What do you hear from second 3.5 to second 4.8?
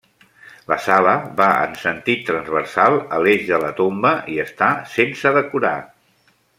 de la tomba i està